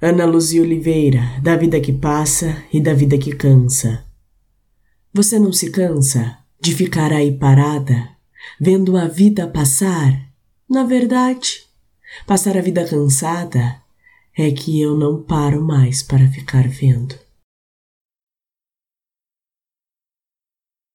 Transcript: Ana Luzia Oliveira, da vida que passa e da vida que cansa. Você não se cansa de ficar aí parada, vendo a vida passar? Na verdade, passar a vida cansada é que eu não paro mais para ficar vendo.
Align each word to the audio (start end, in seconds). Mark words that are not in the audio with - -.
Ana 0.00 0.26
Luzia 0.26 0.60
Oliveira, 0.60 1.40
da 1.42 1.56
vida 1.56 1.80
que 1.80 1.90
passa 1.90 2.62
e 2.70 2.82
da 2.82 2.92
vida 2.92 3.16
que 3.16 3.34
cansa. 3.34 4.04
Você 5.10 5.38
não 5.38 5.50
se 5.54 5.70
cansa 5.70 6.36
de 6.60 6.74
ficar 6.74 7.14
aí 7.14 7.32
parada, 7.32 8.10
vendo 8.60 8.94
a 8.98 9.08
vida 9.08 9.48
passar? 9.48 10.12
Na 10.68 10.84
verdade, 10.84 11.62
passar 12.26 12.58
a 12.58 12.60
vida 12.60 12.84
cansada 12.84 13.80
é 14.36 14.50
que 14.50 14.78
eu 14.78 14.94
não 14.94 15.22
paro 15.22 15.62
mais 15.62 16.02
para 16.02 16.28
ficar 16.28 16.68
vendo. 16.68 17.14